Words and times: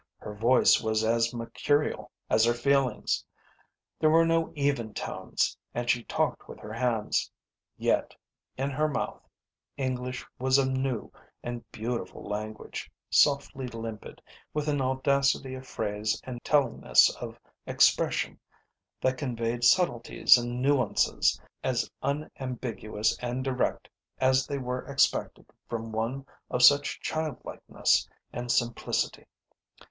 Her 0.17 0.33
voice 0.33 0.81
was 0.81 1.03
as 1.03 1.31
mercurial 1.31 2.09
as 2.27 2.43
her 2.45 2.55
feelings. 2.55 3.23
There 3.99 4.09
were 4.09 4.25
no 4.25 4.51
even 4.55 4.95
tones, 4.95 5.55
and 5.75 5.87
she 5.91 6.03
talked 6.05 6.49
with 6.49 6.59
her 6.59 6.73
hands. 6.73 7.29
Yet, 7.77 8.15
in 8.57 8.71
her 8.71 8.87
mouth, 8.87 9.21
English 9.77 10.25
was 10.39 10.57
a 10.57 10.67
new 10.67 11.11
and 11.43 11.63
beautiful 11.71 12.27
language, 12.27 12.91
softly 13.11 13.67
limpid, 13.67 14.23
with 14.55 14.67
an 14.67 14.81
audacity 14.81 15.53
of 15.53 15.67
phrase 15.67 16.19
and 16.23 16.43
tellingness 16.43 17.11
of 17.21 17.39
expression 17.67 18.39
that 19.01 19.19
conveyed 19.19 19.63
subtleties 19.63 20.35
and 20.35 20.63
nuances 20.63 21.39
as 21.63 21.87
unambiguous 22.01 23.15
and 23.19 23.43
direct 23.43 23.87
as 24.17 24.47
they 24.47 24.57
were 24.57 24.83
unexpected 24.83 25.45
from 25.69 25.91
one 25.91 26.25
of 26.49 26.63
such 26.63 26.99
childlikeness 27.01 28.09
and 28.33 28.51
simplicity. 28.51 29.27